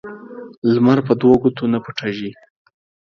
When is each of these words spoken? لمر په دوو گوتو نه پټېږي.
لمر 0.73 0.99
په 1.07 1.13
دوو 1.19 1.35
گوتو 1.41 1.63
نه 1.73 1.79
پټېږي. 1.83 2.31